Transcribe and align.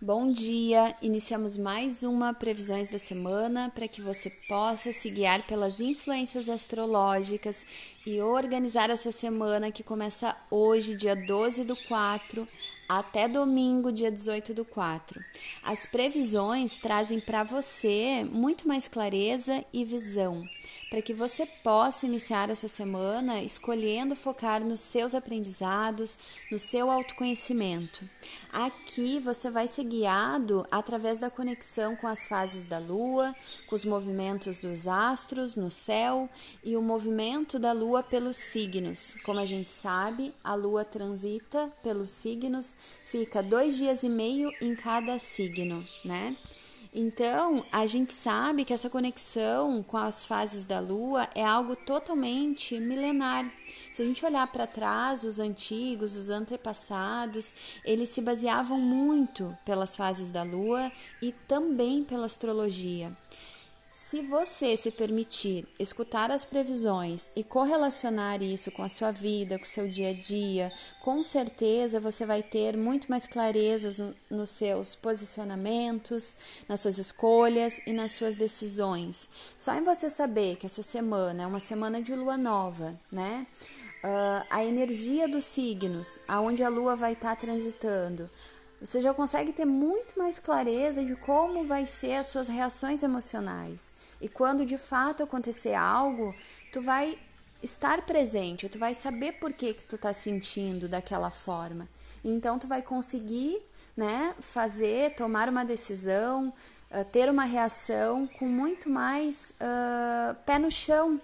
Bom 0.00 0.30
dia! 0.30 0.94
Iniciamos 1.02 1.56
mais 1.56 2.04
uma 2.04 2.32
previsões 2.32 2.88
da 2.88 3.00
semana 3.00 3.68
para 3.74 3.88
que 3.88 4.00
você 4.00 4.30
possa 4.48 4.92
se 4.92 5.10
guiar 5.10 5.42
pelas 5.42 5.80
influências 5.80 6.48
astrológicas 6.48 7.66
e 8.06 8.20
organizar 8.20 8.92
a 8.92 8.96
sua 8.96 9.10
semana 9.10 9.72
que 9.72 9.82
começa 9.82 10.36
hoje, 10.52 10.94
dia 10.94 11.16
12 11.16 11.64
do 11.64 11.74
4, 11.74 12.46
até 12.88 13.26
domingo, 13.26 13.90
dia 13.90 14.08
18 14.08 14.54
do 14.54 14.64
4. 14.64 15.20
As 15.64 15.84
previsões 15.84 16.76
trazem 16.76 17.18
para 17.18 17.42
você 17.42 18.24
muito 18.30 18.68
mais 18.68 18.86
clareza 18.86 19.64
e 19.72 19.84
visão 19.84 20.48
para 20.90 21.02
que 21.02 21.12
você 21.12 21.44
possa 21.44 22.06
iniciar 22.06 22.50
a 22.50 22.56
sua 22.56 22.68
semana 22.68 23.42
escolhendo 23.42 24.16
focar 24.16 24.64
nos 24.64 24.80
seus 24.80 25.14
aprendizados, 25.14 26.16
no 26.50 26.58
seu 26.58 26.90
autoconhecimento. 26.90 28.08
Aqui 28.52 29.20
você 29.20 29.50
vai 29.50 29.68
ser 29.68 29.84
guiado 29.84 30.66
através 30.70 31.18
da 31.18 31.30
conexão 31.30 31.94
com 31.94 32.06
as 32.06 32.26
fases 32.26 32.66
da 32.66 32.78
lua, 32.78 33.34
com 33.66 33.76
os 33.76 33.84
movimentos 33.84 34.62
dos 34.62 34.86
astros 34.86 35.56
no 35.56 35.70
céu 35.70 36.28
e 36.64 36.76
o 36.76 36.82
movimento 36.82 37.58
da 37.58 37.72
lua 37.72 38.02
pelos 38.02 38.36
signos. 38.36 39.14
Como 39.24 39.38
a 39.38 39.46
gente 39.46 39.70
sabe, 39.70 40.32
a 40.42 40.54
lua 40.54 40.84
transita 40.84 41.70
pelos 41.82 42.10
signos, 42.10 42.74
fica 43.04 43.42
dois 43.42 43.76
dias 43.76 44.02
e 44.02 44.08
meio 44.08 44.50
em 44.62 44.74
cada 44.74 45.18
signo, 45.18 45.84
né? 46.04 46.34
Então, 46.92 47.64
a 47.70 47.86
gente 47.86 48.12
sabe 48.12 48.64
que 48.64 48.72
essa 48.72 48.88
conexão 48.88 49.82
com 49.82 49.96
as 49.96 50.24
fases 50.24 50.66
da 50.66 50.80
lua 50.80 51.28
é 51.34 51.44
algo 51.44 51.76
totalmente 51.76 52.80
milenar. 52.80 53.50
Se 53.92 54.02
a 54.02 54.04
gente 54.04 54.24
olhar 54.24 54.50
para 54.50 54.66
trás, 54.66 55.22
os 55.22 55.38
antigos, 55.38 56.16
os 56.16 56.30
antepassados, 56.30 57.52
eles 57.84 58.08
se 58.08 58.22
baseavam 58.22 58.78
muito 58.78 59.56
pelas 59.64 59.96
fases 59.96 60.32
da 60.32 60.42
lua 60.42 60.90
e 61.20 61.32
também 61.46 62.02
pela 62.02 62.26
astrologia. 62.26 63.12
Se 64.00 64.22
você 64.22 64.74
se 64.74 64.90
permitir 64.90 65.68
escutar 65.78 66.30
as 66.30 66.42
previsões 66.42 67.30
e 67.36 67.44
correlacionar 67.44 68.42
isso 68.42 68.70
com 68.70 68.82
a 68.82 68.88
sua 68.88 69.10
vida, 69.12 69.58
com 69.58 69.64
o 69.64 69.68
seu 69.68 69.86
dia 69.86 70.10
a 70.10 70.12
dia, 70.14 70.72
com 71.02 71.22
certeza 71.22 72.00
você 72.00 72.24
vai 72.24 72.42
ter 72.42 72.74
muito 72.74 73.10
mais 73.10 73.26
clarezas 73.26 73.98
no, 73.98 74.14
nos 74.30 74.48
seus 74.48 74.94
posicionamentos, 74.94 76.36
nas 76.66 76.80
suas 76.80 76.96
escolhas 76.96 77.82
e 77.86 77.92
nas 77.92 78.12
suas 78.12 78.34
decisões. 78.34 79.28
Só 79.58 79.74
em 79.74 79.84
você 79.84 80.08
saber 80.08 80.56
que 80.56 80.64
essa 80.64 80.82
semana 80.82 81.42
é 81.42 81.46
uma 81.46 81.60
semana 81.60 82.00
de 82.00 82.14
lua 82.14 82.38
nova, 82.38 82.98
né? 83.12 83.46
Uh, 84.02 84.46
a 84.48 84.64
energia 84.64 85.28
dos 85.28 85.44
signos, 85.44 86.18
aonde 86.26 86.62
a 86.62 86.70
lua 86.70 86.96
vai 86.96 87.12
estar 87.12 87.34
tá 87.34 87.40
transitando, 87.42 88.30
você 88.80 89.00
já 89.00 89.12
consegue 89.12 89.52
ter 89.52 89.64
muito 89.64 90.18
mais 90.18 90.38
clareza 90.38 91.04
de 91.04 91.16
como 91.16 91.66
vai 91.66 91.86
ser 91.86 92.14
as 92.14 92.28
suas 92.28 92.48
reações 92.48 93.02
emocionais. 93.02 93.92
E 94.20 94.28
quando 94.28 94.64
de 94.64 94.78
fato 94.78 95.22
acontecer 95.22 95.74
algo, 95.74 96.34
tu 96.72 96.80
vai 96.80 97.18
estar 97.62 98.02
presente, 98.02 98.68
tu 98.68 98.78
vai 98.78 98.94
saber 98.94 99.32
por 99.32 99.52
que, 99.52 99.74
que 99.74 99.84
tu 99.84 99.98
tá 99.98 100.12
sentindo 100.12 100.88
daquela 100.88 101.30
forma. 101.30 101.88
Então 102.24 102.58
tu 102.58 102.66
vai 102.66 102.82
conseguir, 102.82 103.60
né, 103.96 104.34
fazer, 104.40 105.14
tomar 105.16 105.48
uma 105.48 105.64
decisão, 105.64 106.52
uh, 106.90 107.04
ter 107.10 107.28
uma 107.28 107.44
reação 107.44 108.28
com 108.38 108.46
muito 108.46 108.88
mais 108.88 109.52
uh, 109.60 110.34
pé 110.46 110.58
no 110.58 110.70
chão, 110.70 111.20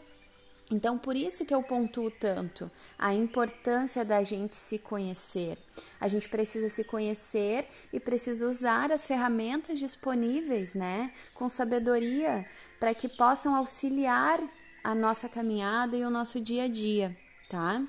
então, 0.70 0.96
por 0.96 1.14
isso 1.14 1.44
que 1.44 1.54
eu 1.54 1.62
pontuo 1.62 2.10
tanto 2.10 2.70
a 2.98 3.12
importância 3.12 4.04
da 4.04 4.22
gente 4.22 4.54
se 4.54 4.78
conhecer. 4.78 5.58
A 6.00 6.08
gente 6.08 6.28
precisa 6.28 6.68
se 6.68 6.84
conhecer 6.84 7.68
e 7.92 8.00
precisa 8.00 8.48
usar 8.48 8.90
as 8.90 9.04
ferramentas 9.04 9.78
disponíveis, 9.78 10.74
né, 10.74 11.12
com 11.34 11.48
sabedoria, 11.48 12.46
para 12.80 12.94
que 12.94 13.08
possam 13.08 13.54
auxiliar 13.54 14.40
a 14.82 14.94
nossa 14.94 15.28
caminhada 15.28 15.96
e 15.96 16.04
o 16.04 16.10
nosso 16.10 16.40
dia 16.40 16.64
a 16.64 16.68
dia, 16.68 17.16
tá? 17.48 17.82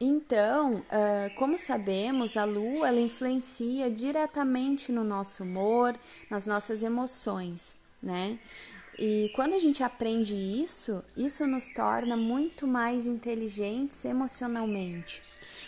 Então, 0.00 0.82
como 1.36 1.56
sabemos, 1.58 2.36
a 2.36 2.44
lua 2.44 2.88
ela 2.88 3.00
influencia 3.00 3.90
diretamente 3.90 4.90
no 4.90 5.04
nosso 5.04 5.42
humor, 5.42 5.94
nas 6.28 6.46
nossas 6.46 6.82
emoções, 6.82 7.76
né? 8.02 8.38
E 8.98 9.30
quando 9.34 9.54
a 9.54 9.58
gente 9.58 9.82
aprende 9.82 10.34
isso, 10.34 11.02
isso 11.16 11.46
nos 11.46 11.70
torna 11.72 12.16
muito 12.16 12.66
mais 12.66 13.06
inteligentes 13.06 14.04
emocionalmente, 14.04 15.22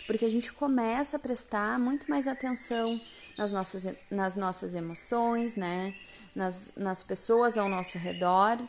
porque 0.05 0.23
a 0.23 0.29
gente 0.29 0.53
começa 0.53 1.17
a 1.17 1.19
prestar 1.19 1.77
muito 1.77 2.09
mais 2.09 2.27
atenção 2.27 2.99
nas 3.37 3.51
nossas, 3.51 3.97
nas 4.09 4.37
nossas 4.37 4.73
emoções, 4.75 5.55
né? 5.55 5.93
Nas, 6.33 6.69
nas 6.77 7.03
pessoas 7.03 7.57
ao 7.57 7.67
nosso 7.67 7.97
redor, 7.97 8.59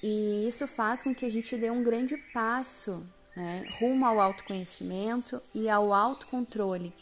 e 0.00 0.46
isso 0.46 0.66
faz 0.68 1.02
com 1.02 1.12
que 1.12 1.26
a 1.26 1.30
gente 1.30 1.56
dê 1.56 1.68
um 1.72 1.82
grande 1.82 2.16
passo 2.32 3.04
né, 3.34 3.66
rumo 3.80 4.06
ao 4.06 4.20
autoconhecimento 4.20 5.40
e 5.52 5.68
ao 5.68 5.92
autocontrole, 5.92 6.94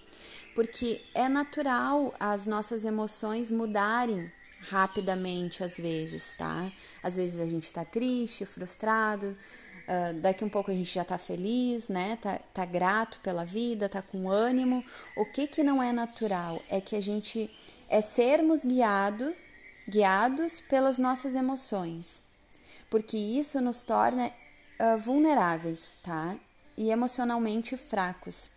porque 0.55 0.99
é 1.15 1.29
natural 1.29 2.15
as 2.19 2.47
nossas 2.47 2.87
emoções 2.87 3.51
mudarem 3.51 4.33
rapidamente 4.69 5.63
às 5.63 5.77
vezes, 5.77 6.35
tá? 6.37 6.71
Às 7.03 7.17
vezes 7.17 7.41
a 7.41 7.47
gente 7.47 7.71
tá 7.71 7.85
triste, 7.85 8.47
frustrado, 8.47 9.37
uh, 9.89 10.15
daqui 10.21 10.45
um 10.45 10.49
pouco 10.49 10.71
a 10.71 10.75
gente 10.75 10.93
já 10.93 11.05
tá 11.05 11.19
feliz, 11.19 11.89
né? 11.89 12.19
Tá, 12.21 12.39
tá 12.53 12.65
grato 12.65 13.21
pela 13.23 13.45
vida, 13.45 13.89
tá 13.89 14.03
com 14.03 14.29
ânimo. 14.29 14.85
O 15.17 15.25
que 15.25 15.47
que 15.47 15.63
não 15.63 15.83
é 15.83 15.93
natural 15.93 16.63
é 16.69 16.81
que 16.81 16.97
a 16.97 17.01
gente 17.01 17.51
é 17.89 18.01
sermos 18.01 18.65
guiados, 18.65 19.35
guiados 19.89 20.61
pelas 20.61 20.99
nossas 20.99 21.35
emoções, 21.35 22.23
porque 22.91 23.17
isso 23.17 23.61
nos 23.61 23.83
torna 23.83 24.29
uh, 24.29 24.99
vulneráveis, 24.99 25.99
tá? 26.03 26.37
E 26.77 26.91
emocionalmente 26.91 27.77
fracos. 27.77 28.51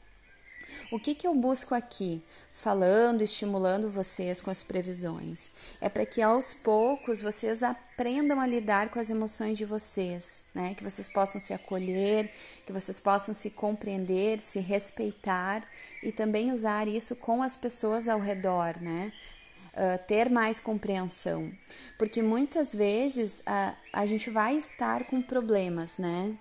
O 0.91 1.00
que, 1.00 1.13
que 1.13 1.28
eu 1.28 1.35
busco 1.35 1.75
aqui, 1.75 2.23
falando, 2.53 3.22
estimulando 3.22 3.89
vocês 3.89 4.39
com 4.39 4.50
as 4.50 4.63
previsões? 4.63 5.51
É 5.81 5.89
para 5.89 6.05
que 6.05 6.22
aos 6.22 6.53
poucos 6.53 7.22
vocês 7.22 7.61
aprendam 7.61 8.39
a 8.39 8.47
lidar 8.47 8.89
com 8.89 9.00
as 9.00 9.09
emoções 9.09 9.57
de 9.57 9.66
vocês, 9.66 10.41
né? 10.53 10.73
Que 10.75 10.83
vocês 10.83 11.09
possam 11.09 11.41
se 11.41 11.53
acolher, 11.53 12.31
que 12.66 12.72
vocês 12.72 13.00
possam 13.00 13.33
se 13.33 13.50
compreender, 13.50 14.39
se 14.39 14.59
respeitar 14.59 15.67
e 16.01 16.11
também 16.11 16.51
usar 16.51 16.88
isso 16.88 17.16
com 17.16 17.44
as 17.44 17.56
pessoas 17.56 18.07
ao 18.07 18.19
redor, 18.19 18.81
né? 18.81 19.11
Uh, 19.73 20.00
ter 20.07 20.27
mais 20.27 20.59
compreensão, 20.59 21.51
porque 22.00 22.19
muitas 22.23 22.73
vezes 22.73 23.44
a, 23.45 23.75
a 23.94 24.07
gente 24.07 24.27
vai 24.27 24.56
estar 24.56 25.03
com 25.03 25.22
problemas, 25.22 26.00
né? 26.00 26.35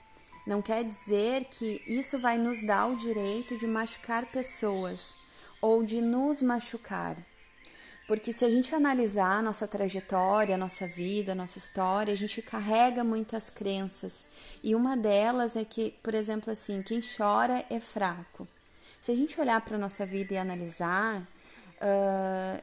Não 0.46 0.62
quer 0.62 0.84
dizer 0.84 1.44
que 1.46 1.82
isso 1.86 2.18
vai 2.18 2.38
nos 2.38 2.64
dar 2.64 2.86
o 2.86 2.96
direito 2.96 3.58
de 3.58 3.66
machucar 3.66 4.24
pessoas 4.26 5.14
ou 5.60 5.82
de 5.82 6.00
nos 6.00 6.40
machucar. 6.40 7.16
Porque 8.06 8.32
se 8.32 8.44
a 8.44 8.50
gente 8.50 8.72
analisar 8.72 9.42
nossa 9.42 9.66
trajetória, 9.66 10.56
nossa 10.56 10.86
vida, 10.86 11.34
nossa 11.34 11.58
história, 11.58 12.14
a 12.14 12.16
gente 12.16 12.40
carrega 12.40 13.02
muitas 13.02 13.50
crenças. 13.50 14.24
E 14.62 14.76
uma 14.76 14.96
delas 14.96 15.56
é 15.56 15.64
que, 15.64 15.92
por 16.02 16.14
exemplo, 16.14 16.52
assim, 16.52 16.82
quem 16.82 17.00
chora 17.00 17.64
é 17.68 17.80
fraco. 17.80 18.46
Se 19.00 19.10
a 19.10 19.16
gente 19.16 19.40
olhar 19.40 19.60
para 19.60 19.74
a 19.74 19.78
nossa 19.78 20.06
vida 20.06 20.34
e 20.34 20.38
analisar, 20.38 21.20
uh, 21.20 22.62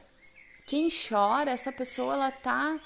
quem 0.66 0.88
chora, 0.90 1.50
essa 1.50 1.70
pessoa 1.70 2.14
ela 2.14 2.30
tá 2.30 2.80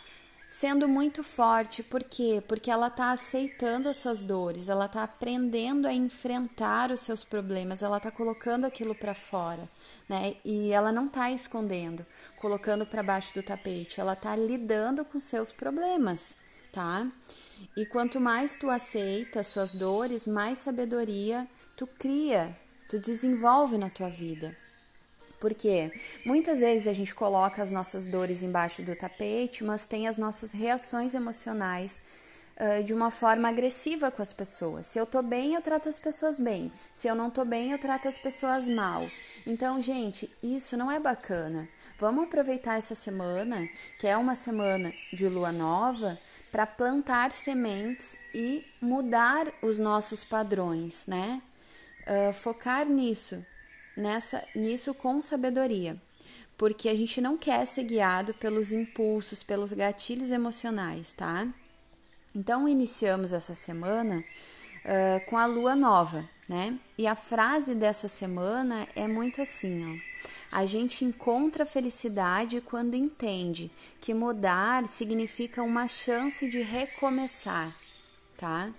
sendo 0.48 0.88
muito 0.88 1.22
forte. 1.22 1.82
Por 1.82 2.02
quê? 2.02 2.42
Porque 2.48 2.70
ela 2.70 2.88
está 2.88 3.10
aceitando 3.12 3.88
as 3.88 3.98
suas 3.98 4.24
dores, 4.24 4.68
ela 4.68 4.86
está 4.86 5.04
aprendendo 5.04 5.86
a 5.86 5.92
enfrentar 5.92 6.90
os 6.90 7.00
seus 7.00 7.22
problemas, 7.22 7.82
ela 7.82 7.98
está 7.98 8.10
colocando 8.10 8.64
aquilo 8.64 8.94
para 8.94 9.14
fora, 9.14 9.68
né? 10.08 10.34
E 10.44 10.72
ela 10.72 10.90
não 10.90 11.06
está 11.06 11.30
escondendo, 11.30 12.04
colocando 12.40 12.86
para 12.86 13.02
baixo 13.02 13.34
do 13.34 13.42
tapete, 13.42 14.00
ela 14.00 14.14
está 14.14 14.34
lidando 14.34 15.04
com 15.04 15.20
seus 15.20 15.52
problemas, 15.52 16.36
tá? 16.72 17.06
E 17.76 17.84
quanto 17.84 18.20
mais 18.20 18.56
tu 18.56 18.70
aceita 18.70 19.40
as 19.40 19.48
suas 19.48 19.74
dores, 19.74 20.26
mais 20.26 20.58
sabedoria 20.58 21.46
tu 21.78 21.86
cria, 21.86 22.58
tu 22.88 22.98
desenvolve 22.98 23.78
na 23.78 23.88
tua 23.88 24.10
vida. 24.10 24.56
Porque 25.40 25.92
muitas 26.24 26.60
vezes 26.60 26.86
a 26.86 26.92
gente 26.92 27.14
coloca 27.14 27.62
as 27.62 27.70
nossas 27.70 28.06
dores 28.06 28.42
embaixo 28.42 28.82
do 28.82 28.96
tapete, 28.96 29.62
mas 29.62 29.86
tem 29.86 30.08
as 30.08 30.18
nossas 30.18 30.52
reações 30.52 31.14
emocionais 31.14 32.00
uh, 32.58 32.82
de 32.82 32.92
uma 32.92 33.10
forma 33.10 33.48
agressiva 33.48 34.10
com 34.10 34.20
as 34.20 34.32
pessoas. 34.32 34.86
Se 34.86 34.98
eu 34.98 35.06
tô 35.06 35.22
bem, 35.22 35.54
eu 35.54 35.62
trato 35.62 35.88
as 35.88 35.98
pessoas 35.98 36.40
bem. 36.40 36.72
Se 36.92 37.08
eu 37.08 37.14
não 37.14 37.30
tô 37.30 37.44
bem, 37.44 37.70
eu 37.70 37.78
trato 37.78 38.08
as 38.08 38.18
pessoas 38.18 38.68
mal. 38.68 39.08
Então, 39.46 39.80
gente, 39.80 40.30
isso 40.42 40.76
não 40.76 40.90
é 40.90 40.98
bacana. 40.98 41.68
Vamos 41.98 42.24
aproveitar 42.24 42.78
essa 42.78 42.94
semana, 42.94 43.68
que 43.98 44.06
é 44.06 44.16
uma 44.16 44.34
semana 44.34 44.92
de 45.12 45.28
lua 45.28 45.52
nova, 45.52 46.18
para 46.50 46.66
plantar 46.66 47.32
sementes 47.32 48.16
e 48.34 48.64
mudar 48.80 49.52
os 49.62 49.78
nossos 49.78 50.24
padrões, 50.24 51.06
né? 51.06 51.42
Uh, 52.06 52.32
focar 52.32 52.88
nisso, 52.88 53.44
nessa 53.98 54.42
nisso 54.54 54.94
com 54.94 55.20
sabedoria. 55.20 55.96
porque 56.58 56.88
a 56.88 56.94
gente 56.94 57.20
não 57.20 57.38
quer 57.38 57.64
ser 57.66 57.84
guiado 57.84 58.34
pelos 58.34 58.72
impulsos, 58.72 59.44
pelos 59.44 59.72
gatilhos 59.72 60.32
emocionais, 60.32 61.12
tá? 61.12 61.46
Então, 62.34 62.68
iniciamos 62.68 63.32
essa 63.32 63.54
semana 63.54 64.24
uh, 64.84 65.24
com 65.26 65.38
a 65.38 65.46
lua 65.46 65.76
nova, 65.76 66.28
né? 66.48 66.76
E 66.98 67.06
a 67.06 67.14
frase 67.14 67.76
dessa 67.76 68.08
semana 68.08 68.88
é 68.96 69.06
muito 69.06 69.40
assim, 69.40 69.86
ó. 69.86 70.08
A 70.50 70.66
gente 70.66 71.04
encontra 71.04 71.64
felicidade 71.64 72.60
quando 72.60 72.94
entende 72.94 73.70
que 74.00 74.12
mudar 74.12 74.88
significa 74.88 75.62
uma 75.62 75.86
chance 75.86 76.50
de 76.50 76.60
recomeçar, 76.60 77.72
tá? 78.36 78.70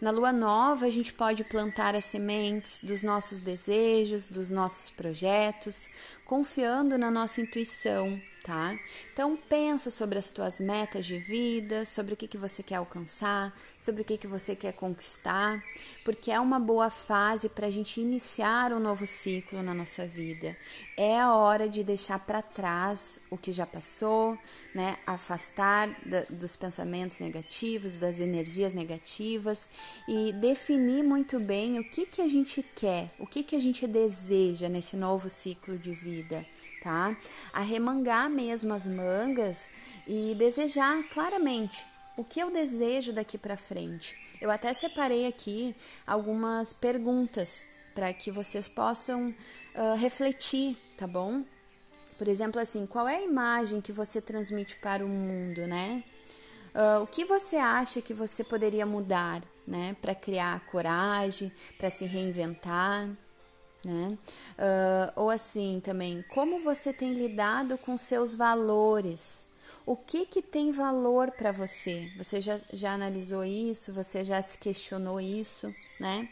Na 0.00 0.12
lua 0.12 0.32
nova, 0.32 0.86
a 0.86 0.90
gente 0.90 1.12
pode 1.12 1.42
plantar 1.42 1.96
as 1.96 2.04
sementes 2.04 2.78
dos 2.80 3.02
nossos 3.02 3.40
desejos, 3.40 4.28
dos 4.28 4.48
nossos 4.48 4.90
projetos, 4.90 5.88
confiando 6.24 6.96
na 6.96 7.10
nossa 7.10 7.40
intuição, 7.40 8.20
tá? 8.48 8.78
Então 9.12 9.36
pensa 9.36 9.90
sobre 9.90 10.18
as 10.18 10.30
tuas 10.30 10.58
metas 10.58 11.04
de 11.04 11.18
vida, 11.18 11.84
sobre 11.84 12.14
o 12.14 12.16
que, 12.16 12.26
que 12.26 12.38
você 12.38 12.62
quer 12.62 12.76
alcançar, 12.76 13.54
sobre 13.78 14.00
o 14.00 14.04
que, 14.06 14.16
que 14.16 14.26
você 14.26 14.56
quer 14.56 14.72
conquistar, 14.72 15.62
porque 16.02 16.30
é 16.30 16.40
uma 16.40 16.58
boa 16.58 16.88
fase 16.88 17.50
para 17.50 17.66
a 17.66 17.70
gente 17.70 18.00
iniciar 18.00 18.72
um 18.72 18.80
novo 18.80 19.06
ciclo 19.06 19.62
na 19.62 19.74
nossa 19.74 20.06
vida. 20.06 20.56
É 20.96 21.20
a 21.20 21.34
hora 21.34 21.68
de 21.68 21.84
deixar 21.84 22.18
para 22.20 22.40
trás 22.40 23.20
o 23.30 23.36
que 23.36 23.52
já 23.52 23.66
passou, 23.66 24.38
né? 24.74 24.96
Afastar 25.06 25.94
da, 26.06 26.22
dos 26.30 26.56
pensamentos 26.56 27.20
negativos, 27.20 27.98
das 27.98 28.18
energias 28.18 28.72
negativas 28.72 29.68
e 30.08 30.32
definir 30.32 31.04
muito 31.04 31.38
bem 31.38 31.78
o 31.78 31.84
que, 31.84 32.06
que 32.06 32.22
a 32.22 32.28
gente 32.28 32.64
quer, 32.74 33.10
o 33.18 33.26
que, 33.26 33.42
que 33.42 33.54
a 33.54 33.60
gente 33.60 33.86
deseja 33.86 34.70
nesse 34.70 34.96
novo 34.96 35.28
ciclo 35.28 35.76
de 35.76 35.92
vida 35.92 36.46
tá? 36.82 37.16
Arremangar 37.52 38.28
mesmo 38.30 38.72
as 38.74 38.86
mangas 38.86 39.70
e 40.06 40.34
desejar 40.36 41.02
claramente 41.08 41.84
o 42.16 42.24
que 42.24 42.40
eu 42.40 42.50
desejo 42.50 43.12
daqui 43.12 43.38
para 43.38 43.56
frente. 43.56 44.16
Eu 44.40 44.50
até 44.50 44.72
separei 44.72 45.26
aqui 45.26 45.74
algumas 46.06 46.72
perguntas 46.72 47.62
para 47.94 48.12
que 48.12 48.30
vocês 48.30 48.68
possam 48.68 49.34
uh, 49.74 49.96
refletir, 49.96 50.76
tá 50.96 51.06
bom? 51.06 51.42
Por 52.16 52.26
exemplo, 52.26 52.60
assim, 52.60 52.86
qual 52.86 53.08
é 53.08 53.16
a 53.16 53.22
imagem 53.22 53.80
que 53.80 53.92
você 53.92 54.20
transmite 54.20 54.76
para 54.76 55.04
o 55.04 55.08
mundo, 55.08 55.66
né? 55.66 56.02
Uh, 56.74 57.02
o 57.02 57.06
que 57.06 57.24
você 57.24 57.56
acha 57.56 58.02
que 58.02 58.12
você 58.12 58.44
poderia 58.44 58.84
mudar, 58.84 59.42
né? 59.66 59.96
Para 60.00 60.14
criar 60.14 60.60
coragem, 60.66 61.52
para 61.76 61.90
se 61.90 62.04
reinventar 62.04 63.08
né? 63.88 64.18
Uh, 64.58 65.12
ou 65.16 65.30
assim 65.30 65.80
também, 65.82 66.22
como 66.30 66.60
você 66.60 66.92
tem 66.92 67.12
lidado 67.12 67.78
com 67.78 67.96
seus 67.96 68.34
valores? 68.34 69.46
O 69.86 69.96
que 69.96 70.26
que 70.26 70.42
tem 70.42 70.70
valor 70.70 71.30
para 71.30 71.50
você? 71.50 72.12
Você 72.18 72.40
já, 72.40 72.60
já 72.72 72.92
analisou 72.92 73.44
isso? 73.44 73.92
Você 73.94 74.22
já 74.22 74.42
se 74.42 74.58
questionou 74.58 75.18
isso, 75.18 75.74
né? 75.98 76.28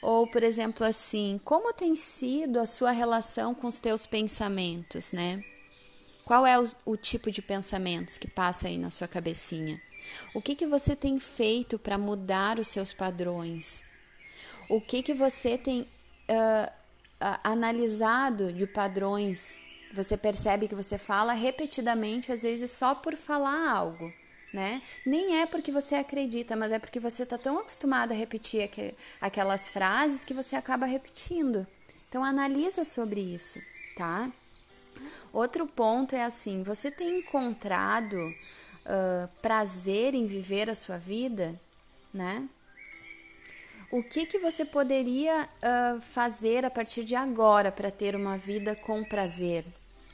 Ou, 0.00 0.26
por 0.26 0.42
exemplo, 0.42 0.86
assim, 0.86 1.40
como 1.44 1.72
tem 1.72 1.96
sido 1.96 2.60
a 2.60 2.66
sua 2.66 2.92
relação 2.92 3.54
com 3.54 3.66
os 3.66 3.80
teus 3.80 4.06
pensamentos, 4.06 5.10
né? 5.12 5.44
Qual 6.24 6.46
é 6.46 6.58
o, 6.60 6.70
o 6.84 6.96
tipo 6.96 7.30
de 7.30 7.42
pensamentos 7.42 8.16
que 8.16 8.28
passa 8.28 8.68
aí 8.68 8.78
na 8.78 8.90
sua 8.90 9.08
cabecinha? 9.08 9.80
O 10.34 10.40
que 10.40 10.54
que 10.54 10.66
você 10.66 10.94
tem 10.94 11.18
feito 11.18 11.78
para 11.78 11.98
mudar 11.98 12.58
os 12.58 12.68
seus 12.68 12.92
padrões? 12.92 13.82
O 14.68 14.80
que 14.80 15.02
que 15.02 15.14
você 15.14 15.58
tem 15.58 15.80
uh, 15.82 16.72
analisado 17.42 18.52
de 18.52 18.66
padrões, 18.66 19.56
você 19.92 20.16
percebe 20.16 20.68
que 20.68 20.74
você 20.74 20.96
fala 20.96 21.32
repetidamente, 21.32 22.32
às 22.32 22.42
vezes 22.42 22.70
só 22.72 22.94
por 22.94 23.16
falar 23.16 23.70
algo, 23.70 24.12
né? 24.52 24.82
Nem 25.04 25.40
é 25.40 25.46
porque 25.46 25.70
você 25.70 25.94
acredita, 25.94 26.56
mas 26.56 26.72
é 26.72 26.78
porque 26.78 27.00
você 27.00 27.22
está 27.22 27.36
tão 27.36 27.58
acostumado 27.58 28.12
a 28.12 28.16
repetir 28.16 28.70
aquelas 29.20 29.68
frases 29.68 30.24
que 30.24 30.34
você 30.34 30.56
acaba 30.56 30.86
repetindo. 30.86 31.66
Então 32.08 32.24
analisa 32.24 32.84
sobre 32.84 33.20
isso, 33.20 33.60
tá? 33.96 34.30
Outro 35.32 35.66
ponto 35.66 36.14
é 36.14 36.24
assim: 36.24 36.62
você 36.62 36.90
tem 36.90 37.20
encontrado 37.20 38.16
uh, 38.16 39.28
prazer 39.40 40.14
em 40.14 40.26
viver 40.26 40.68
a 40.68 40.74
sua 40.74 40.98
vida, 40.98 41.58
né? 42.12 42.48
O 43.92 44.02
que, 44.02 44.24
que 44.24 44.38
você 44.38 44.64
poderia 44.64 45.42
uh, 45.44 46.00
fazer 46.00 46.64
a 46.64 46.70
partir 46.70 47.04
de 47.04 47.14
agora 47.14 47.70
para 47.70 47.90
ter 47.90 48.16
uma 48.16 48.38
vida 48.38 48.74
com 48.74 49.04
prazer, 49.04 49.66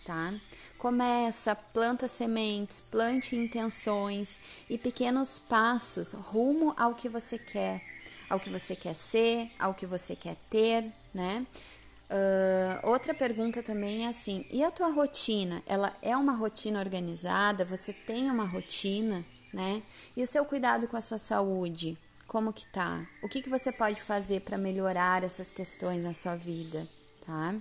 tá? 0.04 0.34
Começa, 0.76 1.54
planta 1.54 2.08
sementes, 2.08 2.80
plante 2.80 3.36
intenções 3.36 4.36
e 4.69 4.76
pequenos 4.76 5.38
passos 5.38 6.12
rumo 6.12 6.75
ao 6.76 6.96
que 6.96 7.08
você 7.08 7.38
quer, 7.38 7.80
ao 8.28 8.40
que 8.40 8.50
você 8.50 8.75
quer 8.75 8.94
ser, 8.94 9.48
ao 9.56 9.72
que 9.72 9.86
você 9.86 10.16
quer 10.16 10.34
ter, 10.50 10.84
né? 11.14 11.46
Uh, 12.10 12.88
outra 12.88 13.14
pergunta 13.14 13.62
também 13.62 14.06
é 14.06 14.08
assim: 14.08 14.44
e 14.50 14.64
a 14.64 14.72
tua 14.72 14.88
rotina? 14.88 15.62
Ela 15.64 15.96
é 16.02 16.16
uma 16.16 16.32
rotina 16.32 16.81
organizada? 16.81 17.64
Você 17.64 17.92
tem 17.92 18.28
uma 18.28 18.44
rotina, 18.44 19.24
né? 19.54 19.81
E 20.16 20.22
o 20.24 20.26
seu 20.26 20.44
cuidado 20.44 20.88
com 20.88 20.96
a 20.96 21.00
sua 21.00 21.19
saúde? 21.19 21.96
Como 22.28 22.52
que 22.52 22.66
tá? 22.66 23.04
O 23.22 23.28
que, 23.28 23.40
que 23.40 23.48
você 23.48 23.72
pode 23.72 24.00
fazer 24.02 24.42
para 24.42 24.58
melhorar 24.58 25.25
essas 25.25 25.48
questões 25.48 26.04
na 26.04 26.12
sua 26.12 26.36
vida, 26.36 26.86
tá? 27.26 27.54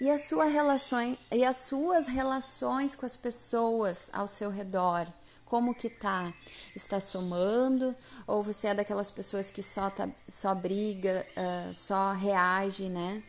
E, 0.00 0.10
a 0.10 0.18
sua 0.18 0.46
relações, 0.46 1.18
e 1.30 1.44
as 1.44 1.58
suas 1.58 2.06
relações 2.06 2.96
com 2.96 3.04
as 3.04 3.18
pessoas 3.18 4.08
ao 4.10 4.26
seu 4.26 4.48
redor, 4.50 5.06
como 5.44 5.74
que 5.74 5.90
tá? 5.90 6.32
Está 6.74 7.00
somando? 7.00 7.94
Ou 8.26 8.42
você 8.42 8.68
é 8.68 8.74
daquelas 8.74 9.10
pessoas 9.10 9.50
que 9.50 9.62
só, 9.62 9.90
tá, 9.90 10.08
só 10.26 10.54
briga, 10.54 11.26
uh, 11.36 11.74
só 11.74 12.12
reage, 12.12 12.88
né? 12.88 13.22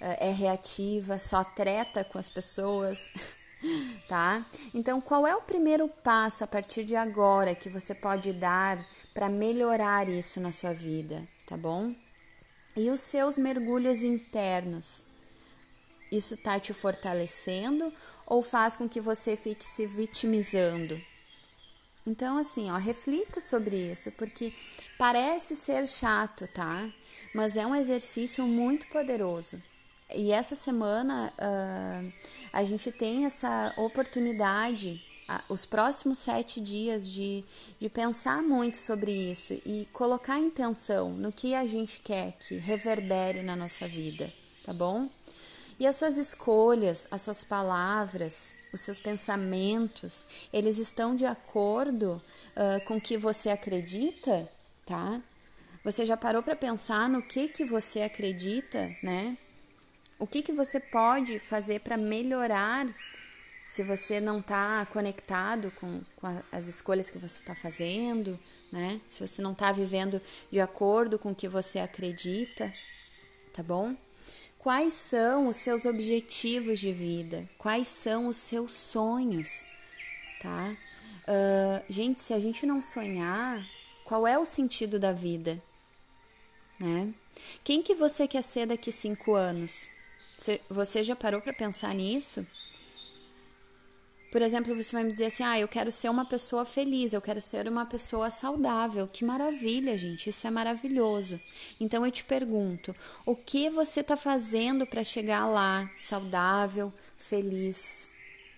Uh, 0.00 0.16
é 0.20 0.30
reativa, 0.30 1.18
só 1.18 1.44
treta 1.44 2.04
com 2.04 2.18
as 2.18 2.28
pessoas? 2.28 3.08
tá? 4.06 4.44
Então, 4.74 5.00
qual 5.00 5.26
é 5.26 5.34
o 5.34 5.40
primeiro 5.40 5.88
passo 5.88 6.44
a 6.44 6.46
partir 6.46 6.84
de 6.84 6.94
agora 6.94 7.54
que 7.54 7.70
você 7.70 7.94
pode 7.94 8.34
dar 8.34 8.78
para 9.16 9.30
melhorar 9.30 10.10
isso 10.10 10.38
na 10.40 10.52
sua 10.52 10.74
vida, 10.74 11.26
tá 11.46 11.56
bom? 11.56 11.94
E 12.76 12.90
os 12.90 13.00
seus 13.00 13.38
mergulhos 13.38 14.02
internos, 14.02 15.06
isso 16.12 16.34
está 16.34 16.60
te 16.60 16.74
fortalecendo 16.74 17.90
ou 18.26 18.42
faz 18.42 18.76
com 18.76 18.86
que 18.86 19.00
você 19.00 19.34
fique 19.34 19.64
se 19.64 19.86
vitimizando? 19.86 21.00
Então, 22.06 22.36
assim, 22.36 22.70
ó, 22.70 22.76
reflita 22.76 23.40
sobre 23.40 23.90
isso, 23.90 24.12
porque 24.12 24.52
parece 24.98 25.56
ser 25.56 25.88
chato, 25.88 26.46
tá? 26.48 26.86
Mas 27.34 27.56
é 27.56 27.66
um 27.66 27.74
exercício 27.74 28.44
muito 28.44 28.86
poderoso. 28.88 29.62
E 30.14 30.30
essa 30.30 30.54
semana 30.54 31.32
uh, 31.38 32.12
a 32.52 32.64
gente 32.64 32.92
tem 32.92 33.24
essa 33.24 33.72
oportunidade 33.78 35.02
os 35.48 35.66
próximos 35.66 36.18
sete 36.18 36.60
dias 36.60 37.08
de, 37.08 37.44
de 37.80 37.88
pensar 37.88 38.42
muito 38.42 38.76
sobre 38.76 39.10
isso 39.10 39.54
e 39.66 39.86
colocar 39.92 40.38
intenção 40.38 41.10
no 41.10 41.32
que 41.32 41.54
a 41.54 41.66
gente 41.66 42.00
quer 42.00 42.32
que 42.38 42.56
reverbere 42.56 43.42
na 43.42 43.56
nossa 43.56 43.88
vida, 43.88 44.30
tá 44.64 44.72
bom? 44.72 45.08
E 45.78 45.86
as 45.86 45.96
suas 45.96 46.16
escolhas, 46.16 47.06
as 47.10 47.22
suas 47.22 47.44
palavras, 47.44 48.54
os 48.72 48.80
seus 48.80 49.00
pensamentos, 49.00 50.26
eles 50.52 50.78
estão 50.78 51.14
de 51.14 51.26
acordo 51.26 52.22
uh, 52.56 52.84
com 52.86 52.96
o 52.96 53.00
que 53.00 53.18
você 53.18 53.50
acredita, 53.50 54.48
tá? 54.84 55.20
Você 55.84 56.06
já 56.06 56.16
parou 56.16 56.42
para 56.42 56.56
pensar 56.56 57.08
no 57.08 57.22
que 57.22 57.48
que 57.48 57.64
você 57.64 58.02
acredita, 58.02 58.94
né? 59.02 59.36
O 60.18 60.26
que 60.26 60.40
que 60.40 60.52
você 60.52 60.80
pode 60.80 61.38
fazer 61.38 61.80
para 61.80 61.96
melhorar 61.96 62.86
se 63.66 63.82
você 63.82 64.20
não 64.20 64.38
está 64.38 64.86
conectado 64.86 65.72
com, 65.72 66.00
com 66.16 66.26
a, 66.26 66.42
as 66.52 66.68
escolhas 66.68 67.10
que 67.10 67.18
você 67.18 67.40
está 67.40 67.54
fazendo, 67.54 68.38
né? 68.70 69.00
Se 69.08 69.26
você 69.26 69.42
não 69.42 69.52
está 69.52 69.72
vivendo 69.72 70.20
de 70.50 70.60
acordo 70.60 71.18
com 71.18 71.32
o 71.32 71.34
que 71.34 71.48
você 71.48 71.78
acredita, 71.78 72.72
tá 73.52 73.62
bom? 73.62 73.96
Quais 74.58 74.92
são 74.94 75.48
os 75.48 75.56
seus 75.56 75.84
objetivos 75.84 76.78
de 76.78 76.92
vida? 76.92 77.48
Quais 77.58 77.88
são 77.88 78.28
os 78.28 78.36
seus 78.36 78.72
sonhos, 78.72 79.64
tá? 80.40 80.76
Uh, 81.28 81.92
gente, 81.92 82.20
se 82.20 82.32
a 82.32 82.38
gente 82.38 82.66
não 82.66 82.82
sonhar, 82.82 83.64
qual 84.04 84.26
é 84.26 84.38
o 84.38 84.44
sentido 84.44 84.98
da 84.98 85.12
vida, 85.12 85.60
né? 86.78 87.12
Quem 87.64 87.82
que 87.82 87.94
você 87.94 88.28
quer 88.28 88.42
ser 88.42 88.66
daqui 88.66 88.92
cinco 88.92 89.34
anos? 89.34 89.88
Você 90.70 91.02
já 91.02 91.16
parou 91.16 91.40
para 91.40 91.52
pensar 91.52 91.94
nisso? 91.94 92.46
Por 94.30 94.42
exemplo, 94.42 94.74
você 94.74 94.92
vai 94.92 95.04
me 95.04 95.12
dizer 95.12 95.26
assim: 95.26 95.42
ah, 95.42 95.58
eu 95.58 95.68
quero 95.68 95.90
ser 95.92 96.08
uma 96.08 96.24
pessoa 96.24 96.64
feliz, 96.64 97.12
eu 97.12 97.22
quero 97.22 97.40
ser 97.40 97.68
uma 97.68 97.86
pessoa 97.86 98.30
saudável. 98.30 99.06
Que 99.06 99.24
maravilha, 99.24 99.96
gente, 99.96 100.30
isso 100.30 100.46
é 100.46 100.50
maravilhoso. 100.50 101.40
Então 101.80 102.04
eu 102.04 102.12
te 102.12 102.24
pergunto: 102.24 102.94
o 103.24 103.36
que 103.36 103.70
você 103.70 104.00
está 104.00 104.16
fazendo 104.16 104.86
para 104.86 105.04
chegar 105.04 105.46
lá 105.46 105.88
saudável, 105.96 106.92
feliz? 107.16 108.10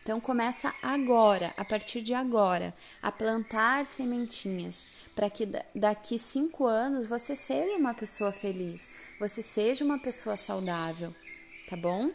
Então 0.03 0.21
começa 0.21 0.75
agora, 0.83 1.53
a 1.55 1.65
partir 1.67 2.01
de 2.01 2.15
agora, 2.15 2.75
a 3.03 3.13
plantar 3.13 3.85
sementinhas 3.85 4.87
para 5.15 5.29
que 5.29 5.47
daqui 5.75 6.19
cinco 6.19 6.65
anos 6.65 7.05
você 7.07 7.37
seja 7.37 7.77
uma 7.77 7.93
pessoa 7.93 8.33
feliz, 8.33 8.89
você 9.21 9.43
seja 9.43 9.85
uma 9.85 9.99
pessoa 9.99 10.35
saudável, 10.35 11.15
tá 11.69 11.77
bom? 11.77 12.11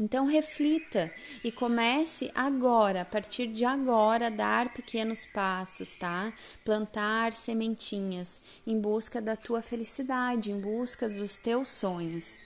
Então 0.00 0.26
reflita 0.26 1.12
e 1.44 1.52
comece 1.52 2.30
agora, 2.34 3.02
a 3.02 3.04
partir 3.04 3.46
de 3.46 3.64
agora, 3.64 4.30
dar 4.30 4.72
pequenos 4.72 5.26
passos, 5.26 5.96
tá? 5.96 6.32
Plantar 6.64 7.34
sementinhas 7.34 8.40
em 8.66 8.80
busca 8.80 9.20
da 9.20 9.36
tua 9.36 9.62
felicidade, 9.62 10.50
em 10.50 10.60
busca 10.60 11.08
dos 11.08 11.36
teus 11.36 11.68
sonhos, 11.68 12.38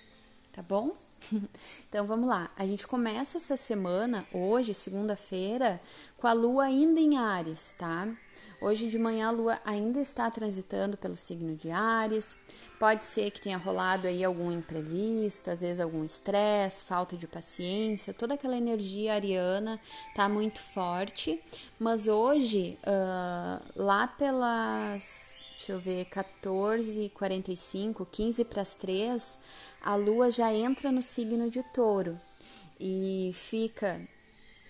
tá 0.53 0.63
bom? 0.63 1.06
Então 1.89 2.07
vamos 2.07 2.29
lá, 2.29 2.51
a 2.57 2.67
gente 2.67 2.87
começa 2.87 3.39
essa 3.39 3.57
semana, 3.57 4.27
hoje, 4.33 4.75
segunda-feira, 4.75 5.81
com 6.19 6.27
a 6.27 6.33
lua 6.33 6.65
ainda 6.65 7.01
em 7.01 7.17
Ares, 7.17 7.75
tá? 7.79 8.09
Hoje 8.61 8.89
de 8.89 8.99
manhã 8.99 9.29
a 9.29 9.31
lua 9.31 9.61
ainda 9.65 10.01
está 10.01 10.31
transitando 10.31 10.97
pelo 10.97 11.17
signo 11.17 11.55
de 11.55 11.71
Ares. 11.71 12.37
Pode 12.79 13.05
ser 13.05 13.31
que 13.31 13.41
tenha 13.41 13.57
rolado 13.57 14.07
aí 14.07 14.25
algum 14.25 14.51
imprevisto, 14.51 15.51
às 15.51 15.61
vezes 15.61 15.81
algum 15.81 16.05
estresse, 16.05 16.85
falta 16.85 17.17
de 17.17 17.27
paciência, 17.27 18.13
toda 18.13 18.35
aquela 18.35 18.57
energia 18.57 19.15
ariana 19.15 19.81
tá 20.15 20.29
muito 20.29 20.61
forte. 20.61 21.41
Mas 21.79 22.07
hoje, 22.09 22.79
uh, 22.83 23.63
lá 23.77 24.07
pelas, 24.07 25.36
deixa 25.57 25.73
eu 25.73 25.81
ver, 25.81 26.05
14h45, 26.05 28.07
15 28.13 28.45
para 28.45 28.61
as 28.61 28.75
3, 28.75 29.39
a 29.81 29.95
lua 29.95 30.31
já 30.31 30.53
entra 30.53 30.93
no 30.93 31.03
signo 31.03 31.51
de 31.51 31.63
touro 31.73 32.21
e 32.79 33.33
fica 33.35 33.99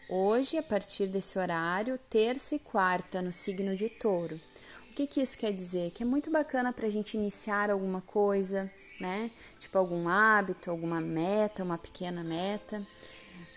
hoje, 0.09 0.57
a 0.57 0.63
partir 0.63 1.09
desse 1.09 1.41
horário, 1.41 1.99
terça 2.09 2.55
e 2.55 2.61
quarta 2.61 3.21
no 3.21 3.33
signo 3.33 3.75
de 3.75 3.89
touro. 3.89 4.41
O 4.89 4.93
que, 4.95 5.09
que 5.09 5.21
isso 5.21 5.37
quer 5.37 5.53
dizer? 5.53 5.91
Que 5.91 6.05
é 6.05 6.07
muito 6.07 6.31
bacana 6.31 6.73
para 6.73 6.87
a 6.87 6.91
gente 6.91 7.17
iniciar 7.17 7.69
alguma 7.69 8.01
coisa, 8.01 8.71
né? 9.01 9.29
Tipo 9.59 9.79
algum 9.79 10.09
hábito, 10.09 10.71
alguma 10.71 11.01
meta, 11.01 11.65
uma 11.65 11.77
pequena 11.77 12.23
meta. 12.23 12.81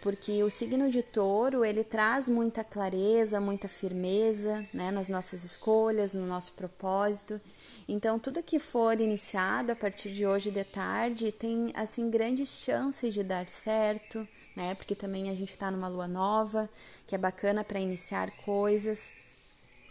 Porque 0.01 0.41
o 0.43 0.49
signo 0.49 0.89
de 0.89 1.03
touro, 1.03 1.65
ele 1.65 1.83
traz 1.83 2.29
muita 2.29 2.63
clareza, 2.63 3.41
muita 3.41 3.67
firmeza, 3.67 4.65
né? 4.73 4.91
Nas 4.91 5.09
nossas 5.09 5.43
escolhas, 5.43 6.13
no 6.13 6.25
nosso 6.25 6.53
propósito. 6.53 7.39
Então, 7.87 8.17
tudo 8.17 8.43
que 8.43 8.59
for 8.59 9.01
iniciado 9.01 9.71
a 9.71 9.75
partir 9.75 10.11
de 10.11 10.25
hoje 10.25 10.51
de 10.51 10.63
tarde 10.63 11.31
tem, 11.31 11.71
assim, 11.73 12.09
grandes 12.09 12.61
chances 12.63 13.13
de 13.13 13.23
dar 13.23 13.49
certo, 13.49 14.27
né? 14.55 14.75
Porque 14.75 14.95
também 14.95 15.29
a 15.29 15.35
gente 15.35 15.53
está 15.53 15.69
numa 15.69 15.87
lua 15.87 16.07
nova, 16.07 16.69
que 17.05 17.15
é 17.15 17.17
bacana 17.17 17.63
para 17.63 17.79
iniciar 17.79 18.31
coisas. 18.45 19.11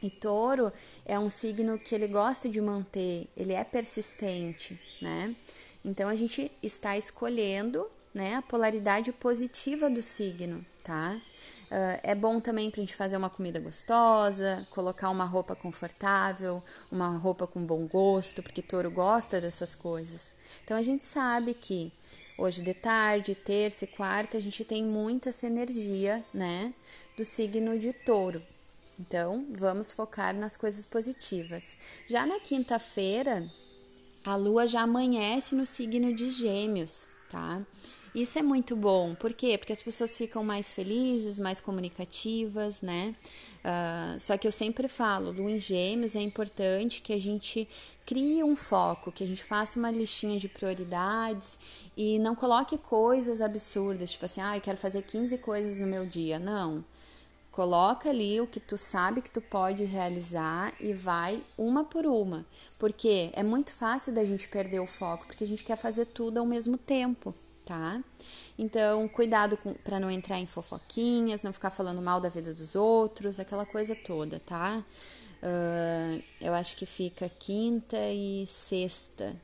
E 0.03 0.09
touro 0.09 0.73
é 1.05 1.19
um 1.19 1.29
signo 1.29 1.79
que 1.79 1.95
ele 1.95 2.07
gosta 2.07 2.49
de 2.49 2.61
manter, 2.61 3.27
ele 3.37 3.53
é 3.53 3.65
persistente, 3.65 4.81
né? 5.03 5.35
Então 5.85 6.09
a 6.09 6.15
gente 6.15 6.51
está 6.63 6.97
escolhendo, 6.97 7.87
né, 8.15 8.37
a 8.37 8.43
polaridade 8.43 9.13
positiva 9.13 9.89
do 9.89 10.03
signo, 10.03 10.65
tá? 10.83 11.21
Uh, 11.71 12.01
é 12.03 12.15
bom 12.15 12.41
também 12.41 12.71
para 12.71 12.81
a 12.81 12.85
gente 12.85 12.95
fazer 12.95 13.17
uma 13.19 13.29
comida 13.29 13.61
gostosa, 13.61 14.67
colocar 14.71 15.11
uma 15.11 15.27
roupa 15.27 15.55
confortável, 15.55 16.63
uma 16.91 17.19
roupa 17.19 17.47
com 17.47 17.61
bom 17.61 17.87
gosto, 17.87 18.43
porque 18.43 18.63
touro 18.63 18.91
gosta 18.91 19.39
dessas 19.39 19.75
coisas. 19.75 20.33
Então 20.65 20.77
a 20.77 20.83
gente 20.83 21.05
sabe 21.05 21.53
que 21.53 21.93
hoje 22.39 22.63
de 22.63 22.73
tarde, 22.73 23.35
terça 23.35 23.85
e 23.85 23.89
quarta, 23.89 24.39
a 24.39 24.41
gente 24.41 24.65
tem 24.65 24.83
muita 24.83 25.29
essa 25.29 25.47
energia, 25.47 26.25
né, 26.33 26.73
do 27.19 27.25
signo 27.25 27.79
de 27.79 27.93
touro. 27.93 28.41
Então 28.99 29.47
vamos 29.51 29.93
focar 29.93 30.35
nas 30.35 30.57
coisas 30.57 30.87
positivas. 30.87 31.77
Já 32.09 32.25
na 32.27 32.41
quinta-feira, 32.41 33.47
a 34.25 34.37
lua 34.37 34.67
já 34.67 34.83
amanhece 34.83 35.55
no 35.55 35.67
signo 35.67 36.15
de 36.15 36.31
Gêmeos, 36.31 37.07
tá? 37.31 37.63
Isso 38.19 38.37
é 38.37 38.43
muito 38.43 38.75
bom, 38.75 39.15
por 39.15 39.33
quê? 39.33 39.57
Porque 39.57 39.73
as 39.73 39.81
pessoas 39.81 40.19
ficam 40.19 40.43
mais 40.43 40.73
felizes, 40.73 41.39
mais 41.39 41.61
comunicativas, 41.61 42.83
né? 42.83 43.15
Uh, 43.61 44.19
só 44.19 44.37
que 44.37 44.45
eu 44.45 44.51
sempre 44.51 44.89
falo, 44.89 45.33
do 45.33 45.49
em 45.49 45.61
gêmeos 45.61 46.17
é 46.17 46.21
importante 46.21 47.01
que 47.01 47.13
a 47.13 47.21
gente 47.21 47.69
crie 48.05 48.43
um 48.43 48.57
foco, 48.57 49.13
que 49.13 49.23
a 49.23 49.27
gente 49.27 49.45
faça 49.45 49.79
uma 49.79 49.93
listinha 49.93 50.37
de 50.37 50.49
prioridades 50.49 51.57
e 51.97 52.19
não 52.19 52.35
coloque 52.35 52.77
coisas 52.77 53.41
absurdas, 53.41 54.11
tipo 54.11 54.25
assim, 54.25 54.41
ah, 54.41 54.57
eu 54.57 54.61
quero 54.61 54.79
fazer 54.79 55.03
15 55.03 55.39
coisas 55.39 55.79
no 55.79 55.87
meu 55.87 56.05
dia. 56.05 56.41
Não. 56.41 56.85
Coloca 57.53 58.11
ali 58.11 58.41
o 58.41 58.49
que 58.49 58.59
tu 58.59 58.77
sabe 58.77 59.23
que 59.23 59.31
tu 59.31 59.41
pode 59.41 59.85
realizar 59.85 60.75
e 60.81 60.93
vai 60.93 61.41
uma 61.57 61.85
por 61.85 62.05
uma. 62.05 62.45
Porque 62.81 63.31
é 63.33 63.45
muito 63.45 63.73
fácil 63.73 64.13
da 64.13 64.25
gente 64.25 64.49
perder 64.49 64.81
o 64.81 64.89
foco, 64.89 65.25
porque 65.25 65.45
a 65.45 65.47
gente 65.47 65.63
quer 65.63 65.77
fazer 65.77 66.07
tudo 66.07 66.39
ao 66.39 66.47
mesmo 66.47 66.77
tempo 66.77 67.33
tá? 67.69 68.03
Então, 68.59 69.07
cuidado 69.07 69.59
para 69.85 70.01
não 70.01 70.11
entrar 70.11 70.39
em 70.39 70.47
fofoquinhas, 70.47 71.43
não 71.43 71.53
ficar 71.53 71.69
falando 71.69 72.01
mal 72.01 72.19
da 72.19 72.31
vida 72.31 72.55
dos 72.55 72.75
outros, 72.75 73.39
aquela 73.39 73.67
coisa 73.67 73.95
toda, 73.95 74.41
tá? 74.41 74.83
Uh, 75.43 76.23
eu 76.41 76.55
acho 76.55 76.75
que 76.77 76.87
fica 76.87 77.29
quinta 77.29 77.99
e 78.11 78.47
sexta, 78.47 79.37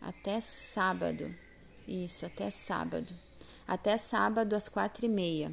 até 0.00 0.40
sábado. 0.40 1.34
Isso, 1.86 2.24
até 2.24 2.48
sábado. 2.48 3.08
Até 3.66 3.98
sábado 3.98 4.54
às 4.54 4.68
quatro 4.68 5.04
e 5.04 5.08
meia. 5.08 5.52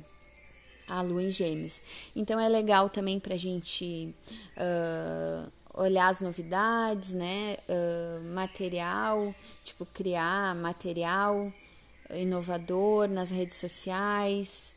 A 0.87 1.01
lua 1.01 1.23
em 1.23 1.31
gêmeos. 1.31 1.81
Então 2.15 2.39
é 2.39 2.47
legal 2.47 2.89
também 2.89 3.19
pra 3.19 3.35
gente 3.35 4.13
uh, 4.57 5.51
olhar 5.73 6.07
as 6.09 6.21
novidades, 6.21 7.11
né? 7.11 7.57
Uh, 7.67 8.33
material, 8.33 9.33
tipo, 9.63 9.85
criar 9.87 10.55
material 10.55 11.51
inovador 12.15 13.07
nas 13.07 13.29
redes 13.29 13.57
sociais. 13.57 14.73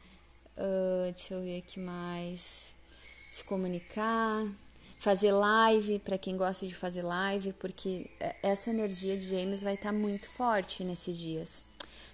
Uh, 0.57 1.13
deixa 1.13 1.35
eu 1.35 1.43
ver 1.43 1.59
aqui 1.59 1.81
mais. 1.81 2.75
Se 3.33 3.43
comunicar, 3.45 4.47
fazer 4.99 5.33
live 5.33 5.99
para 5.99 6.17
quem 6.17 6.37
gosta 6.37 6.67
de 6.67 6.75
fazer 6.75 7.03
live, 7.03 7.53
porque 7.55 8.09
essa 8.43 8.71
energia 8.71 9.17
de 9.17 9.27
gêmeos 9.27 9.63
vai 9.63 9.75
estar 9.75 9.93
tá 9.93 9.93
muito 9.93 10.29
forte 10.29 10.85
nesses 10.85 11.19
dias. 11.19 11.63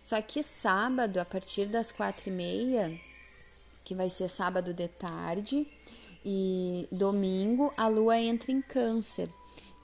Só 0.03 0.21
que 0.23 0.43
sábado, 0.43 1.19
a 1.19 1.25
partir 1.25 1.67
das 1.67 1.93
quatro 1.93 2.31
e 2.31 2.33
meia, 2.33 2.99
que 3.85 3.95
vai 3.95 4.09
ser 4.11 4.29
sábado 4.29 4.73
de 4.73 4.89
tarde, 4.89 5.67
e 6.25 6.89
domingo 6.91 7.73
a 7.77 7.89
lua 7.89 8.19
entra 8.19 8.51
em 8.51 8.61
câncer. 8.61 9.29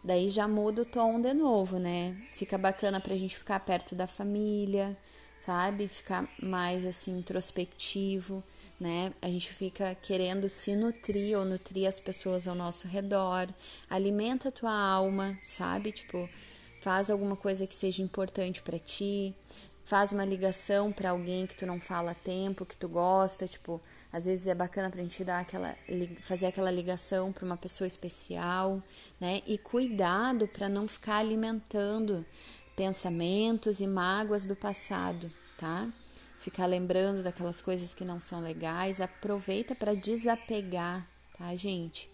Daí 0.02 0.28
já 0.28 0.46
muda 0.46 0.82
o 0.82 0.84
tom 0.84 1.20
de 1.20 1.34
novo, 1.34 1.78
né? 1.78 2.16
Fica 2.32 2.56
bacana 2.56 3.00
pra 3.00 3.16
gente 3.16 3.36
ficar 3.36 3.60
perto 3.60 3.94
da 3.94 4.06
família, 4.06 4.96
sabe? 5.46 5.86
Ficar 5.86 6.28
mais 6.42 6.84
assim 6.84 7.18
introspectivo, 7.18 8.42
né? 8.80 9.12
A 9.22 9.28
gente 9.28 9.52
fica 9.52 9.96
querendo 10.02 10.48
se 10.48 10.74
nutrir 10.74 11.38
ou 11.38 11.44
nutrir 11.44 11.88
as 11.88 12.00
pessoas 12.00 12.48
ao 12.48 12.54
nosso 12.56 12.88
redor. 12.88 13.48
Alimenta 13.88 14.48
a 14.48 14.52
tua 14.52 14.76
alma, 14.76 15.38
sabe? 15.46 15.92
Tipo, 15.92 16.28
faz 16.82 17.10
alguma 17.10 17.36
coisa 17.36 17.64
que 17.64 17.74
seja 17.76 18.02
importante 18.02 18.60
para 18.60 18.78
ti. 18.78 19.32
Faz 19.84 20.10
uma 20.10 20.24
ligação 20.24 20.90
para 20.90 21.10
alguém 21.10 21.46
que 21.46 21.54
tu 21.54 21.64
não 21.64 21.78
fala 21.78 22.10
há 22.10 22.14
tempo, 22.14 22.66
que 22.66 22.76
tu 22.76 22.88
gosta, 22.88 23.46
tipo, 23.46 23.80
às 24.12 24.24
vezes 24.24 24.48
é 24.48 24.54
bacana 24.54 24.90
pra 24.90 25.00
gente 25.00 25.22
dar 25.22 25.38
aquela 25.38 25.76
fazer 26.22 26.46
aquela 26.46 26.72
ligação 26.72 27.32
para 27.32 27.44
uma 27.44 27.56
pessoa 27.56 27.86
especial, 27.86 28.82
né? 29.20 29.42
E 29.46 29.56
cuidado 29.58 30.48
para 30.48 30.68
não 30.68 30.88
ficar 30.88 31.18
alimentando 31.18 32.26
pensamentos 32.76 33.80
e 33.80 33.86
mágoas 33.86 34.44
do 34.44 34.54
passado, 34.54 35.32
tá? 35.58 35.88
Ficar 36.40 36.66
lembrando 36.66 37.22
daquelas 37.22 37.60
coisas 37.60 37.94
que 37.94 38.04
não 38.04 38.20
são 38.20 38.40
legais, 38.40 39.00
aproveita 39.00 39.74
para 39.74 39.94
desapegar, 39.94 41.04
tá, 41.36 41.56
gente? 41.56 42.08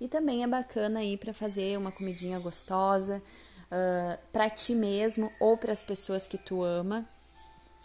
E 0.00 0.08
também 0.08 0.42
é 0.42 0.46
bacana 0.46 1.04
ir 1.04 1.16
para 1.16 1.32
fazer 1.32 1.78
uma 1.78 1.92
comidinha 1.92 2.38
gostosa 2.40 3.22
uh, 3.66 4.18
para 4.32 4.50
ti 4.50 4.74
mesmo 4.74 5.32
ou 5.40 5.56
para 5.56 5.72
as 5.72 5.82
pessoas 5.82 6.26
que 6.26 6.36
tu 6.36 6.62
ama. 6.62 7.08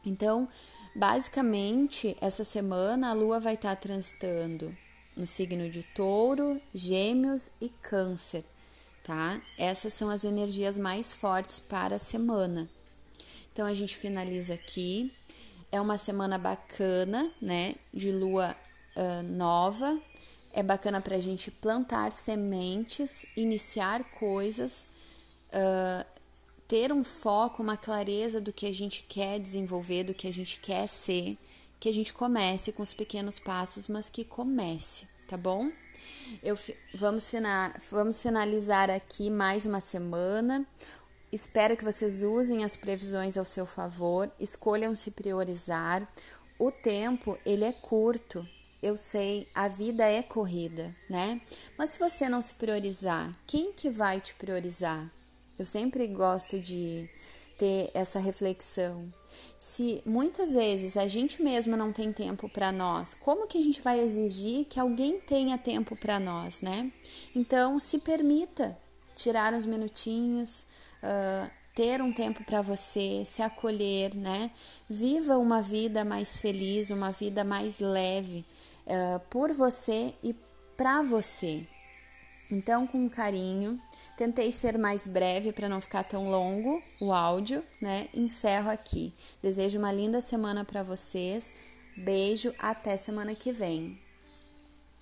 Então, 0.04 0.50
basicamente, 0.96 2.18
essa 2.20 2.44
semana 2.44 3.12
a 3.12 3.14
Lua 3.14 3.40
vai 3.40 3.54
estar 3.54 3.76
tá 3.76 3.82
transitando 3.82 4.76
no 5.16 5.28
signo 5.28 5.70
de 5.70 5.84
Touro, 5.84 6.60
Gêmeos 6.74 7.52
e 7.62 7.70
Câncer 7.70 8.44
tá? 9.04 9.42
Essas 9.58 9.94
são 9.94 10.10
as 10.10 10.24
energias 10.24 10.78
mais 10.78 11.12
fortes 11.12 11.60
para 11.60 11.96
a 11.96 12.00
semana. 12.00 12.70
Então 13.52 13.66
a 13.66 13.74
gente 13.74 13.96
finaliza 13.96 14.54
aqui. 14.54 15.14
É 15.72 15.80
uma 15.80 15.98
semana 15.98 16.38
bacana, 16.38 17.32
né? 17.42 17.76
De 17.94 18.12
lua 18.12 18.56
uh, 18.96 19.24
nova. 19.24 20.00
É 20.54 20.64
bacana 20.64 21.02
para 21.02 21.16
a 21.16 21.20
gente 21.20 21.52
plantar 21.52 22.12
sementes, 22.12 23.26
iniciar 23.36 24.04
coisas, 24.04 24.86
uh, 25.50 26.06
ter 26.68 26.92
um 26.92 27.04
foco, 27.04 27.62
uma 27.62 27.76
clareza 27.76 28.40
do 28.40 28.54
que 28.54 28.68
a 28.68 28.74
gente 28.74 29.04
quer 29.10 29.40
desenvolver, 29.40 30.04
do 30.04 30.14
que 30.14 30.28
a 30.28 30.34
gente 30.34 30.60
quer 30.60 30.88
ser, 30.88 31.38
que 31.80 31.90
a 31.90 31.94
gente 31.94 32.14
comece 32.14 32.72
com 32.72 32.84
os 32.84 32.94
pequenos 32.94 33.40
passos, 33.40 33.88
mas 33.88 34.10
que 34.10 34.24
comece, 34.24 35.08
tá 35.28 35.36
bom? 35.36 35.72
Eu, 36.42 36.58
vamos, 36.94 37.30
fina, 37.30 37.74
vamos 37.92 38.22
finalizar 38.22 38.90
aqui 38.90 39.30
mais 39.30 39.66
uma 39.66 39.80
semana. 39.80 40.66
Espero 41.32 41.76
que 41.76 41.84
vocês 41.84 42.22
usem 42.22 42.64
as 42.64 42.78
previsões 42.78 43.38
ao 43.38 43.46
seu 43.46 43.66
favor, 43.66 44.32
escolham 44.40 44.96
se 44.96 45.12
priorizar. 45.12 46.08
O 46.60 46.72
tempo, 46.72 47.38
ele 47.46 47.66
é 47.66 47.72
curto. 47.72 48.48
Eu 48.82 48.96
sei, 48.98 49.48
a 49.56 49.68
vida 49.68 50.04
é 50.04 50.22
corrida, 50.22 50.94
né? 51.10 51.42
Mas 51.78 51.92
se 51.92 52.00
você 52.00 52.28
não 52.28 52.42
se 52.42 52.54
priorizar, 52.54 53.34
quem 53.48 53.72
que 53.72 53.90
vai 53.90 54.20
te 54.20 54.34
priorizar? 54.34 55.10
Eu 55.58 55.66
sempre 55.66 56.08
gosto 56.08 56.60
de 56.60 57.10
ter 57.64 57.90
essa 57.94 58.20
reflexão. 58.20 59.08
Se 59.58 60.04
muitas 60.06 60.54
vezes 60.54 60.98
a 60.98 61.08
gente 61.08 61.42
mesmo 61.42 61.78
não 61.78 61.94
tem 61.94 62.12
tempo 62.12 62.50
para 62.50 62.74
nós, 62.74 63.14
como 63.14 63.48
que 63.48 63.58
a 63.58 63.62
gente 63.62 63.82
vai 63.82 64.02
exigir 64.02 64.66
que 64.66 64.78
alguém 64.78 65.18
tenha 65.22 65.58
tempo 65.58 65.96
para 65.96 66.20
nós, 66.20 66.62
né? 66.62 66.92
Então, 67.34 67.80
se 67.80 68.00
permita 68.00 68.78
tirar 69.16 69.54
uns 69.54 69.66
minutinhos, 69.66 70.66
uh, 71.02 71.50
ter 71.74 72.02
um 72.02 72.12
tempo 72.12 72.44
para 72.44 72.62
você, 72.62 73.24
se 73.26 73.42
acolher, 73.42 74.14
né? 74.14 74.52
Viva 74.90 75.38
uma 75.38 75.62
vida 75.62 76.04
mais 76.04 76.38
feliz, 76.38 76.90
uma 76.90 77.14
vida 77.14 77.46
mais 77.46 77.80
leve 77.80 78.44
uh, 78.86 79.22
por 79.30 79.54
você 79.54 80.14
e 80.22 80.36
para 80.76 81.02
você. 81.02 81.66
Então, 82.52 82.86
com 82.86 83.10
carinho, 83.10 83.80
tentei 84.24 84.54
ser 84.54 84.78
mais 84.78 85.06
breve 85.06 85.52
para 85.52 85.68
não 85.68 85.82
ficar 85.82 86.04
tão 86.04 86.30
longo 86.32 86.82
o 87.02 87.12
áudio, 87.12 87.62
né? 87.82 88.08
Encerro 88.14 88.70
aqui. 88.70 89.14
Desejo 89.42 89.78
uma 89.78 89.92
linda 89.92 90.22
semana 90.22 90.64
para 90.64 90.82
vocês. 90.82 91.52
Beijo, 91.98 92.54
até 92.58 92.96
semana 92.96 93.36
que 93.36 93.52
vem. 93.52 94.00